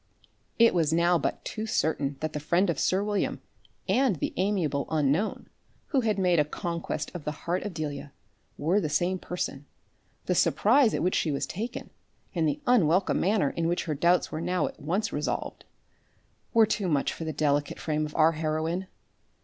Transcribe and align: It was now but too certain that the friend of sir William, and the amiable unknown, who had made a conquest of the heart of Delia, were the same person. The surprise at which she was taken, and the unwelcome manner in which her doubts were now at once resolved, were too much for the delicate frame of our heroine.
It 0.57 0.73
was 0.73 0.91
now 0.91 1.19
but 1.19 1.45
too 1.45 1.67
certain 1.67 2.17
that 2.21 2.33
the 2.33 2.39
friend 2.39 2.71
of 2.71 2.79
sir 2.79 3.03
William, 3.03 3.39
and 3.87 4.15
the 4.15 4.33
amiable 4.35 4.87
unknown, 4.89 5.47
who 5.89 6.01
had 6.01 6.17
made 6.17 6.39
a 6.39 6.43
conquest 6.43 7.11
of 7.13 7.23
the 7.23 7.45
heart 7.45 7.61
of 7.61 7.75
Delia, 7.75 8.11
were 8.57 8.81
the 8.81 8.89
same 8.89 9.19
person. 9.19 9.67
The 10.25 10.33
surprise 10.33 10.95
at 10.95 11.03
which 11.03 11.13
she 11.13 11.29
was 11.29 11.45
taken, 11.45 11.91
and 12.33 12.47
the 12.47 12.61
unwelcome 12.65 13.19
manner 13.19 13.51
in 13.51 13.67
which 13.67 13.83
her 13.83 13.93
doubts 13.93 14.31
were 14.31 14.41
now 14.41 14.65
at 14.65 14.79
once 14.79 15.13
resolved, 15.13 15.65
were 16.51 16.65
too 16.65 16.87
much 16.87 17.13
for 17.13 17.23
the 17.23 17.31
delicate 17.31 17.77
frame 17.79 18.03
of 18.07 18.15
our 18.15 18.31
heroine. 18.31 18.87